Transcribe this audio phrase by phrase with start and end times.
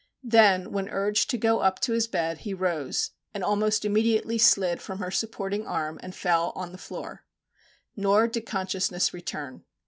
[0.23, 4.81] Then, when urged to go up to his bed, he rose, and, almost immediately, slid
[4.81, 7.23] from her supporting arm, and fell on the floor.
[7.95, 9.63] Nor did consciousness return.